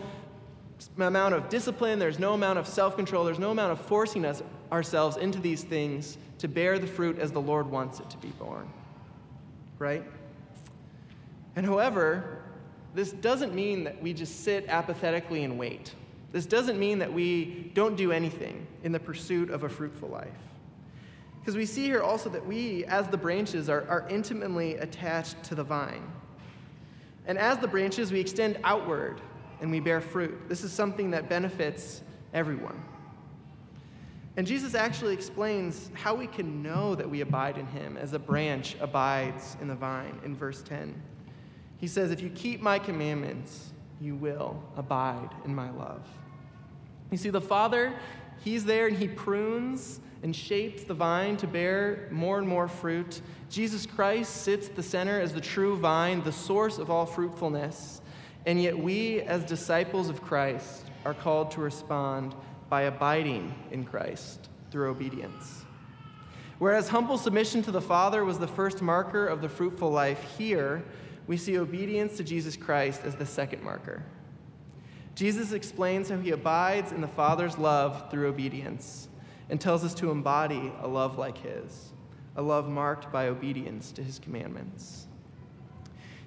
amount 0.97 1.33
of 1.33 1.49
discipline, 1.49 1.99
there's 1.99 2.19
no 2.19 2.33
amount 2.33 2.59
of 2.59 2.67
self 2.67 2.95
control, 2.95 3.25
there's 3.25 3.39
no 3.39 3.51
amount 3.51 3.71
of 3.71 3.81
forcing 3.81 4.25
us 4.25 4.43
ourselves 4.71 5.17
into 5.17 5.39
these 5.39 5.63
things 5.63 6.17
to 6.37 6.47
bear 6.47 6.77
the 6.77 6.87
fruit 6.87 7.19
as 7.19 7.31
the 7.31 7.41
Lord 7.41 7.69
wants 7.69 7.99
it 7.99 8.09
to 8.11 8.17
be 8.17 8.29
borne. 8.29 8.71
Right? 9.79 10.03
And 11.55 11.65
however, 11.65 12.36
this 12.97 13.11
doesn't 13.11 13.53
mean 13.53 13.83
that 13.83 14.01
we 14.01 14.11
just 14.11 14.43
sit 14.43 14.65
apathetically 14.67 15.43
and 15.43 15.59
wait. 15.59 15.93
This 16.31 16.47
doesn't 16.47 16.79
mean 16.79 16.97
that 16.97 17.13
we 17.13 17.71
don't 17.75 17.95
do 17.95 18.11
anything 18.11 18.65
in 18.83 18.91
the 18.91 18.99
pursuit 18.99 19.51
of 19.51 19.61
a 19.63 19.69
fruitful 19.69 20.09
life. 20.09 20.27
Because 21.39 21.55
we 21.55 21.67
see 21.67 21.83
here 21.83 22.01
also 22.01 22.27
that 22.31 22.43
we, 22.43 22.85
as 22.85 23.07
the 23.07 23.17
branches, 23.17 23.69
are, 23.69 23.87
are 23.87 24.07
intimately 24.09 24.77
attached 24.77 25.43
to 25.43 25.53
the 25.53 25.63
vine. 25.63 26.11
And 27.27 27.37
as 27.37 27.59
the 27.59 27.67
branches, 27.67 28.11
we 28.11 28.19
extend 28.19 28.57
outward 28.63 29.21
and 29.61 29.69
we 29.69 29.79
bear 29.79 30.01
fruit. 30.01 30.49
This 30.49 30.63
is 30.63 30.73
something 30.73 31.11
that 31.11 31.29
benefits 31.29 32.01
everyone. 32.33 32.83
And 34.37 34.47
Jesus 34.47 34.73
actually 34.73 35.13
explains 35.13 35.91
how 35.93 36.15
we 36.15 36.25
can 36.25 36.63
know 36.63 36.95
that 36.95 37.07
we 37.07 37.21
abide 37.21 37.59
in 37.59 37.67
him 37.67 37.95
as 37.95 38.13
a 38.13 38.19
branch 38.19 38.75
abides 38.79 39.55
in 39.61 39.67
the 39.67 39.75
vine 39.75 40.19
in 40.25 40.35
verse 40.35 40.63
10. 40.63 40.99
He 41.77 41.87
says, 41.87 42.11
If 42.11 42.21
you 42.21 42.29
keep 42.29 42.61
my 42.61 42.79
commandments, 42.79 43.69
you 44.01 44.15
will 44.15 44.61
abide 44.75 45.29
in 45.45 45.55
my 45.55 45.69
love. 45.71 46.07
You 47.11 47.17
see, 47.17 47.29
the 47.29 47.41
Father, 47.41 47.93
He's 48.43 48.65
there 48.65 48.87
and 48.87 48.97
He 48.97 49.07
prunes 49.07 49.99
and 50.23 50.35
shapes 50.35 50.83
the 50.83 50.93
vine 50.93 51.37
to 51.37 51.47
bear 51.47 52.07
more 52.11 52.39
and 52.39 52.47
more 52.47 52.67
fruit. 52.67 53.21
Jesus 53.49 53.85
Christ 53.85 54.41
sits 54.41 54.67
at 54.67 54.75
the 54.75 54.83
center 54.83 55.21
as 55.21 55.33
the 55.33 55.41
true 55.41 55.77
vine, 55.77 56.23
the 56.23 56.31
source 56.31 56.79
of 56.79 56.89
all 56.89 57.05
fruitfulness. 57.05 58.01
And 58.45 58.61
yet, 58.61 58.77
we, 58.77 59.21
as 59.21 59.43
disciples 59.43 60.09
of 60.09 60.21
Christ, 60.21 60.85
are 61.05 61.13
called 61.13 61.51
to 61.51 61.61
respond 61.61 62.33
by 62.69 62.83
abiding 62.83 63.53
in 63.71 63.85
Christ 63.85 64.49
through 64.71 64.89
obedience. 64.89 65.63
Whereas 66.59 66.89
humble 66.89 67.17
submission 67.17 67.61
to 67.63 67.71
the 67.71 67.81
Father 67.81 68.25
was 68.25 68.39
the 68.39 68.47
first 68.47 68.81
marker 68.81 69.27
of 69.27 69.41
the 69.41 69.49
fruitful 69.49 69.91
life, 69.91 70.21
here 70.37 70.83
we 71.27 71.37
see 71.37 71.57
obedience 71.57 72.17
to 72.17 72.23
Jesus 72.23 72.55
Christ 72.55 73.01
as 73.03 73.15
the 73.15 73.25
second 73.25 73.61
marker. 73.63 74.03
Jesus 75.13 75.51
explains 75.51 76.09
how 76.09 76.17
he 76.17 76.31
abides 76.31 76.91
in 76.91 77.01
the 77.01 77.07
Father's 77.07 77.57
love 77.57 78.09
through 78.09 78.27
obedience 78.27 79.09
and 79.49 79.59
tells 79.59 79.83
us 79.83 79.93
to 79.95 80.11
embody 80.11 80.71
a 80.81 80.87
love 80.87 81.17
like 81.17 81.37
his, 81.37 81.91
a 82.35 82.41
love 82.41 82.69
marked 82.69 83.11
by 83.11 83.27
obedience 83.27 83.91
to 83.93 84.03
his 84.03 84.19
commandments. 84.19 85.07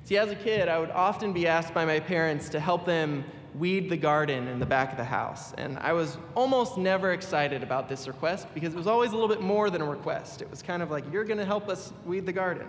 See, 0.04 0.19
as 0.19 0.30
a 0.30 0.35
kid, 0.35 0.69
I 0.69 0.78
would 0.78 0.90
often 0.90 1.33
be 1.33 1.47
asked 1.47 1.73
by 1.73 1.85
my 1.85 2.00
parents 2.00 2.49
to 2.49 2.61
help 2.61 2.85
them 2.85 3.25
weed 3.54 3.88
the 3.88 3.97
garden 3.97 4.49
in 4.49 4.59
the 4.59 4.66
back 4.66 4.90
of 4.90 4.97
the 4.97 5.04
house. 5.04 5.52
And 5.54 5.78
I 5.78 5.92
was 5.92 6.19
almost 6.35 6.76
never 6.76 7.12
excited 7.12 7.62
about 7.62 7.88
this 7.88 8.09
request 8.09 8.49
because 8.54 8.75
it 8.75 8.76
was 8.76 8.87
always 8.87 9.11
a 9.11 9.14
little 9.14 9.28
bit 9.28 9.40
more 9.40 9.71
than 9.71 9.83
a 9.83 9.88
request. 9.88 10.42
It 10.42 10.50
was 10.50 10.62
kind 10.62 10.83
of 10.83 10.90
like, 10.90 11.04
you're 11.12 11.25
going 11.25 11.38
to 11.38 11.45
help 11.45 11.69
us 11.69 11.92
weed 12.04 12.26
the 12.26 12.33
garden. 12.33 12.69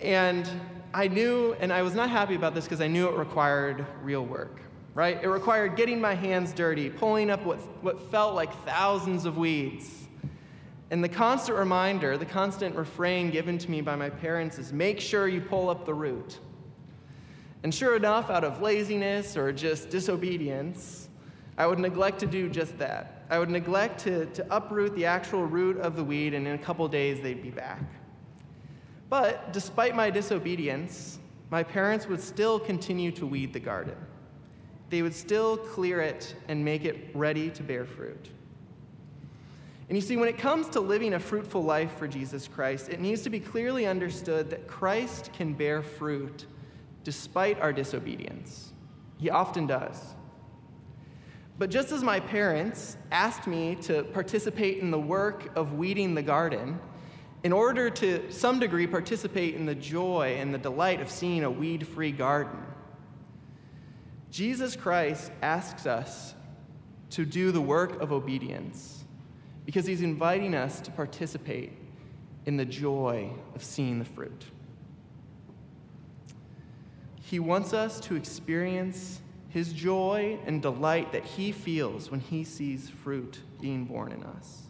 And 0.00 0.48
I 0.92 1.08
knew, 1.08 1.54
and 1.60 1.72
I 1.72 1.82
was 1.82 1.94
not 1.94 2.10
happy 2.10 2.34
about 2.34 2.54
this 2.54 2.64
because 2.64 2.80
I 2.80 2.88
knew 2.88 3.08
it 3.08 3.16
required 3.16 3.86
real 4.02 4.24
work 4.24 4.60
right? 4.96 5.22
It 5.22 5.28
required 5.28 5.76
getting 5.76 6.00
my 6.00 6.14
hands 6.14 6.54
dirty, 6.54 6.88
pulling 6.88 7.28
up 7.28 7.44
what, 7.44 7.58
what 7.84 8.10
felt 8.10 8.34
like 8.34 8.50
thousands 8.64 9.26
of 9.26 9.36
weeds. 9.36 10.08
And 10.90 11.04
the 11.04 11.08
constant 11.08 11.58
reminder, 11.58 12.16
the 12.16 12.24
constant 12.24 12.74
refrain 12.74 13.30
given 13.30 13.58
to 13.58 13.70
me 13.70 13.82
by 13.82 13.94
my 13.94 14.08
parents 14.08 14.58
is 14.58 14.72
make 14.72 14.98
sure 14.98 15.28
you 15.28 15.42
pull 15.42 15.68
up 15.68 15.84
the 15.84 15.92
root. 15.92 16.38
And 17.62 17.74
sure 17.74 17.94
enough, 17.94 18.30
out 18.30 18.42
of 18.42 18.62
laziness 18.62 19.36
or 19.36 19.52
just 19.52 19.90
disobedience, 19.90 21.10
I 21.58 21.66
would 21.66 21.78
neglect 21.78 22.18
to 22.20 22.26
do 22.26 22.48
just 22.48 22.78
that. 22.78 23.26
I 23.28 23.38
would 23.38 23.50
neglect 23.50 24.00
to, 24.04 24.24
to 24.24 24.46
uproot 24.50 24.94
the 24.94 25.04
actual 25.04 25.44
root 25.44 25.76
of 25.76 25.96
the 25.96 26.04
weed, 26.04 26.32
and 26.32 26.46
in 26.46 26.54
a 26.54 26.58
couple 26.58 26.88
days 26.88 27.20
they'd 27.20 27.42
be 27.42 27.50
back. 27.50 27.82
But 29.08 29.52
despite 29.52 29.94
my 29.94 30.10
disobedience, 30.10 31.18
my 31.50 31.62
parents 31.62 32.06
would 32.06 32.20
still 32.20 32.58
continue 32.58 33.12
to 33.12 33.26
weed 33.26 33.52
the 33.52 33.60
garden 33.60 33.96
they 34.90 35.02
would 35.02 35.14
still 35.14 35.56
clear 35.56 36.00
it 36.00 36.34
and 36.48 36.64
make 36.64 36.84
it 36.84 37.10
ready 37.14 37.50
to 37.50 37.62
bear 37.62 37.84
fruit. 37.84 38.30
And 39.88 39.96
you 39.96 40.02
see, 40.02 40.16
when 40.16 40.28
it 40.28 40.38
comes 40.38 40.68
to 40.70 40.80
living 40.80 41.14
a 41.14 41.20
fruitful 41.20 41.62
life 41.62 41.96
for 41.96 42.08
Jesus 42.08 42.48
Christ, 42.48 42.88
it 42.88 43.00
needs 43.00 43.22
to 43.22 43.30
be 43.30 43.38
clearly 43.38 43.86
understood 43.86 44.50
that 44.50 44.66
Christ 44.66 45.30
can 45.32 45.52
bear 45.54 45.82
fruit 45.82 46.46
despite 47.04 47.60
our 47.60 47.72
disobedience. 47.72 48.72
He 49.18 49.30
often 49.30 49.66
does. 49.66 50.14
But 51.58 51.70
just 51.70 51.92
as 51.92 52.02
my 52.02 52.20
parents 52.20 52.96
asked 53.12 53.46
me 53.46 53.76
to 53.82 54.02
participate 54.02 54.78
in 54.78 54.90
the 54.90 54.98
work 54.98 55.56
of 55.56 55.74
weeding 55.74 56.14
the 56.14 56.22
garden, 56.22 56.78
in 57.46 57.52
order 57.52 57.88
to 57.88 58.32
some 58.32 58.58
degree 58.58 58.88
participate 58.88 59.54
in 59.54 59.66
the 59.66 59.74
joy 59.76 60.36
and 60.40 60.52
the 60.52 60.58
delight 60.58 61.00
of 61.00 61.08
seeing 61.08 61.44
a 61.44 61.50
weed 61.50 61.86
free 61.86 62.10
garden, 62.10 62.58
Jesus 64.32 64.74
Christ 64.74 65.30
asks 65.42 65.86
us 65.86 66.34
to 67.10 67.24
do 67.24 67.52
the 67.52 67.60
work 67.60 68.02
of 68.02 68.10
obedience 68.10 69.04
because 69.64 69.86
he's 69.86 70.02
inviting 70.02 70.56
us 70.56 70.80
to 70.80 70.90
participate 70.90 71.70
in 72.46 72.56
the 72.56 72.64
joy 72.64 73.30
of 73.54 73.62
seeing 73.62 74.00
the 74.00 74.04
fruit. 74.04 74.46
He 77.22 77.38
wants 77.38 77.72
us 77.72 78.00
to 78.00 78.16
experience 78.16 79.20
his 79.50 79.72
joy 79.72 80.40
and 80.46 80.60
delight 80.60 81.12
that 81.12 81.24
he 81.24 81.52
feels 81.52 82.10
when 82.10 82.18
he 82.18 82.42
sees 82.42 82.90
fruit 82.90 83.38
being 83.60 83.84
borne 83.84 84.10
in 84.10 84.24
us. 84.24 84.65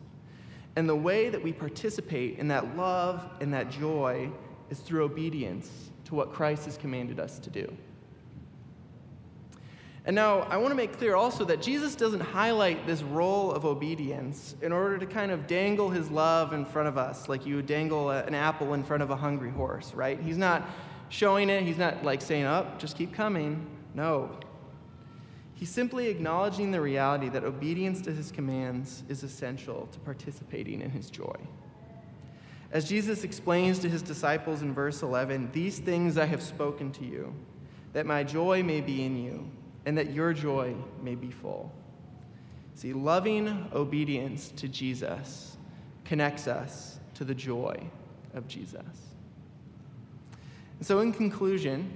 And 0.77 0.89
the 0.89 0.97
way 0.97 1.31
that 1.31 1.43
we 1.43 1.53
participate 1.53 2.39
in 2.39 2.49
that 2.49 2.77
love 2.77 3.29
and 3.41 3.53
that 3.55 3.71
joy 3.71 4.31
is 4.71 4.79
through 4.79 5.05
obedience 5.05 5.91
to 6.05 6.15
what 6.15 6.33
Christ 6.33 6.67
has 6.67 6.77
commanded 6.77 7.19
us 7.19 7.39
to 7.41 7.51
do. 7.51 7.75
And 10.05 10.15
now, 10.15 10.43
I 10.43 10.57
want 10.57 10.71
to 10.71 10.77
make 10.77 10.97
clear 10.99 11.17
also 11.17 11.45
that 11.47 11.61
Jesus 11.61 11.97
doesn't 11.97 12.21
highlight 12.21 12.87
this 12.87 13.03
role 13.03 13.51
of 13.51 13.65
obedience 13.65 14.55
in 14.63 14.71
order 14.71 14.99
to 14.99 15.07
kind 15.07 15.33
of 15.33 15.49
dangle 15.49 15.91
his 15.91 16.13
love 16.13 16.53
in 16.53 16.65
front 16.65 16.87
of 16.87 16.97
us, 16.97 17.29
like 17.29 17.45
you 17.45 17.57
would 17.57 17.67
dangle 17.67 18.11
an 18.11 18.33
apple 18.33 18.75
in 18.75 18.85
front 18.85 19.03
of 19.03 19.11
a 19.11 19.17
hungry 19.17 19.51
horse, 19.51 19.93
right? 19.95 20.21
He's 20.21 20.37
not 20.37 20.71
showing 21.09 21.51
it, 21.51 21.65
he's 21.65 21.79
not 21.79 22.05
like 22.05 22.23
saying, 22.23 22.45
up, 22.45 22.75
oh, 22.75 22.79
just 22.79 22.97
keep 22.97 23.13
coming. 23.13 23.67
No. 23.95 24.31
He's 25.57 25.71
simply 25.71 26.09
acknowledging 26.09 26.71
the 26.71 26.83
reality 26.83 27.31
that 27.31 27.43
obedience 27.43 28.03
to 28.03 28.13
his 28.13 28.31
commands 28.31 29.03
is 29.09 29.23
essential 29.23 29.89
to 29.91 29.99
participating 30.01 30.83
in 30.83 30.91
his 30.91 31.09
joy. 31.09 31.37
As 32.73 32.87
Jesus 32.87 33.25
explains 33.25 33.79
to 33.79 33.89
his 33.89 34.03
disciples 34.03 34.61
in 34.61 34.75
verse 34.75 35.03
11, 35.03 35.51
These 35.53 35.79
things 35.79 36.19
I 36.19 36.27
have 36.27 36.43
spoken 36.43 36.93
to 36.93 37.07
you, 37.07 37.35
that 37.95 38.05
my 38.05 38.23
joy 38.23 38.63
may 38.63 38.83
be 38.83 39.03
in 39.03 39.17
you 39.17 39.51
and 39.87 39.97
that 39.97 40.13
your 40.13 40.35
joy 40.35 40.75
may 41.03 41.15
be 41.15 41.31
full. 41.31 41.73
See, 42.75 42.93
loving 42.93 43.71
obedience 43.73 44.53
to 44.57 44.69
Jesus 44.69 45.57
connects 46.05 46.47
us 46.47 46.99
to 47.15 47.25
the 47.25 47.35
joy 47.35 47.89
of 48.35 48.47
Jesus. 48.47 48.83
And 50.79 50.87
so, 50.87 51.01
in 51.01 51.15
conclusion, 51.15 51.91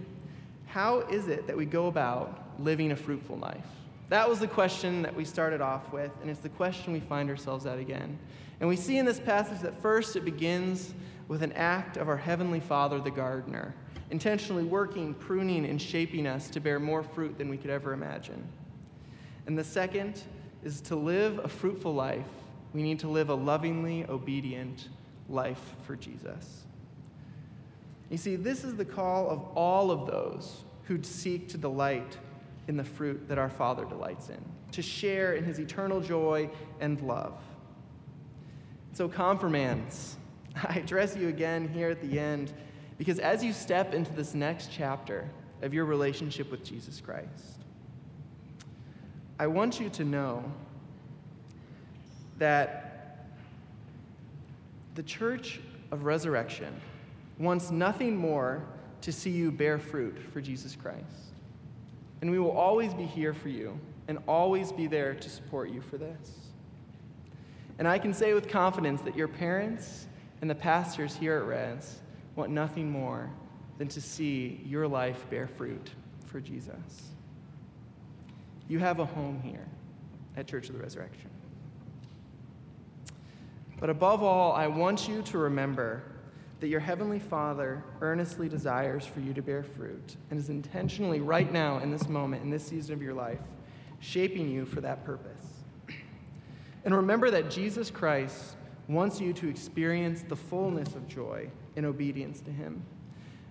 how 0.67 1.01
is 1.01 1.29
it 1.29 1.47
that 1.47 1.57
we 1.59 1.67
go 1.67 1.89
about 1.89 2.40
living 2.63 2.93
a 2.93 2.97
fruitful 2.97 3.37
life? 3.39 3.67
That 4.09 4.29
was 4.29 4.41
the 4.41 4.49
question 4.49 5.03
that 5.03 5.15
we 5.15 5.25
started 5.25 5.61
off 5.61 5.93
with, 5.93 6.11
and 6.21 6.31
it's 6.31 6.41
the 6.41 6.49
question 6.49 6.93
we 6.93 7.01
find 7.01 7.31
ourselves 7.31 7.65
at 7.65 7.79
again. 7.79 8.19
And 8.59 8.69
we 8.69 8.77
see 8.77 8.99
in 8.99 9.07
this 9.07 9.21
passage 9.21 9.61
that 9.61 9.81
first 9.81 10.17
it 10.17 10.25
begins 10.25 10.95
with 11.29 11.43
an 11.43 11.53
act 11.53 11.97
of 11.97 12.09
our 12.09 12.17
Heavenly 12.17 12.59
Father, 12.59 12.99
the 12.99 13.11
gardener, 13.11 13.75
intentionally 14.11 14.65
working, 14.65 15.15
pruning, 15.15 15.65
and 15.65 15.81
shaping 15.81 16.27
us 16.27 16.51
to 16.51 16.61
bear 16.61 16.81
more 16.81 17.05
fruit 17.05 17.39
than 17.39 17.49
we 17.49 17.57
could 17.57 17.71
ever 17.71 17.93
imagine. 17.93 18.45
And 19.47 19.57
the 19.57 19.65
second 19.65 20.23
is 20.65 20.81
to 20.83 20.97
live 20.97 21.39
a 21.39 21.49
fruitful 21.49 21.95
life, 21.95 22.27
we 22.75 22.83
need 22.83 22.99
to 23.01 23.09
live 23.09 23.29
a 23.29 23.35
lovingly 23.35 24.05
obedient 24.09 24.89
life 25.29 25.63
for 25.87 25.97
Jesus. 25.97 26.65
You 28.11 28.17
see, 28.17 28.35
this 28.35 28.65
is 28.65 28.75
the 28.75 28.85
call 28.85 29.31
of 29.31 29.41
all 29.55 29.93
of 29.93 30.07
those 30.07 30.65
who 30.85 31.01
seek 31.03 31.49
to 31.51 31.59
delight 31.59 32.19
in 32.71 32.77
the 32.77 32.85
fruit 32.85 33.27
that 33.27 33.37
our 33.37 33.51
Father 33.51 33.85
delights 33.85 34.29
in, 34.29 34.41
to 34.71 34.81
share 34.81 35.35
in 35.35 35.43
his 35.43 35.59
eternal 35.59 36.01
joy 36.01 36.49
and 36.79 37.01
love. 37.03 37.37
So, 38.93 39.09
confirmands, 39.09 40.17
I 40.55 40.75
address 40.75 41.17
you 41.17 41.27
again 41.27 41.69
here 41.69 41.91
at 41.91 42.01
the 42.01 42.21
end 42.21 42.53
because 42.97 43.19
as 43.19 43.43
you 43.43 43.53
step 43.53 43.93
into 43.93 44.13
this 44.13 44.35
next 44.35 44.71
chapter 44.71 45.29
of 45.63 45.75
your 45.75 45.85
relationship 45.85 46.49
with 46.49 46.63
Jesus 46.63 47.01
Christ, 47.01 47.59
I 49.41 49.49
want 49.49 49.81
you 49.81 49.91
to 49.91 50.05
know 50.05 50.45
that 52.39 53.27
the 54.95 55.03
church 55.03 55.61
of 55.91 56.05
resurrection 56.05 56.73
wants 57.37 57.73
nothing 57.73 58.17
more 58.17 58.63
to 59.01 59.11
see 59.11 59.31
you 59.31 59.51
bear 59.51 59.81
fruit 59.81 60.17
for 60.33 60.41
Jesus 60.41 60.77
Christ. 60.77 61.30
And 62.21 62.31
we 62.31 62.39
will 62.39 62.51
always 62.51 62.93
be 62.95 63.05
here 63.05 63.33
for 63.33 63.49
you 63.49 63.79
and 64.09 64.19
always 64.29 64.73
be 64.73 64.87
there 64.87 65.15
to 65.15 65.31
support 65.31 65.71
you 65.71 65.81
for 65.81 65.97
this. 65.97 66.51
And 67.79 67.89
I 67.89 67.99
can 67.99 68.13
say 68.13 68.35
with 68.35 68.49
confidence 68.49 69.01
that 69.03 69.17
your 69.17 69.29
parents 69.29 70.07
and 70.41 70.51
the 70.51 70.55
pastors 70.55 71.15
here 71.15 71.37
at 71.39 71.47
Res 71.47 72.01
want 72.37 72.51
nothing 72.51 72.91
more 72.91 73.31
than 73.79 73.89
to 73.89 74.01
see 74.01 74.61
your 74.67 74.87
life 74.87 75.25
bear 75.31 75.47
fruit 75.47 75.91
for 76.27 76.41
Jesus. 76.41 77.11
You 78.69 78.79
have 78.79 78.99
a 78.99 79.07
home 79.07 79.41
here 79.43 79.67
at 80.37 80.47
Church 80.47 80.69
of 80.69 80.75
the 80.75 80.83
Resurrection. 80.83 81.31
But 83.79 83.89
above 83.89 84.23
all, 84.23 84.53
I 84.53 84.67
want 84.67 85.09
you 85.09 85.23
to 85.23 85.39
remember 85.39 86.03
that 86.61 86.69
your 86.69 86.81
Heavenly 86.81 87.19
Father 87.19 87.83
earnestly 88.01 88.49
desires 88.49 89.07
for 89.07 89.21
you 89.21 89.33
to 89.33 89.43
bear 89.43 89.63
fruit 89.63 90.17
and 90.31 90.39
is 90.39 90.51
intentionally, 90.51 91.21
right 91.21 91.51
now, 91.51 91.79
in 91.79 91.91
this 91.91 92.09
moment, 92.09 92.43
in 92.43 92.51
this 92.51 92.65
season 92.65 92.95
of 92.95 93.03
your 93.03 93.15
life, 93.15 93.41
shaping 93.99 94.49
you 94.49 94.65
for 94.67 94.81
that 94.83 95.05
purpose. 95.05 95.47
And 96.85 96.95
remember 96.95 97.31
that 97.31 97.51
Jesus 97.51 97.91
Christ 97.91 98.57
wants 98.89 99.21
you 99.21 99.33
to 99.35 99.49
experience 99.49 100.23
the 100.23 100.37
fullness 100.37 100.95
of 100.95 101.07
joy 101.07 101.49
in 101.77 101.85
obedience 101.85 102.41
to 102.43 102.51
Him. 102.51 102.83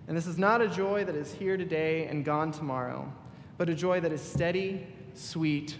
And 0.08 0.16
this 0.16 0.26
is 0.26 0.38
not 0.38 0.60
a 0.60 0.68
joy 0.68 1.04
that 1.04 1.14
is 1.14 1.32
here 1.32 1.56
today 1.56 2.06
and 2.06 2.24
gone 2.24 2.52
tomorrow, 2.52 3.12
but 3.56 3.68
a 3.68 3.74
joy 3.74 4.00
that 4.00 4.12
is 4.12 4.20
steady, 4.20 4.86
sweet, 5.14 5.76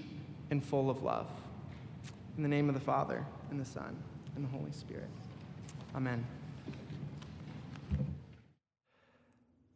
and 0.50 0.62
full 0.62 0.90
of 0.90 1.02
love. 1.02 1.26
In 2.36 2.42
the 2.42 2.48
name 2.48 2.68
of 2.68 2.74
the 2.74 2.80
Father, 2.80 3.24
and 3.50 3.60
the 3.60 3.64
Son, 3.64 3.96
and 4.36 4.44
the 4.44 4.48
Holy 4.48 4.72
Spirit. 4.72 5.08
Amen. 5.94 6.24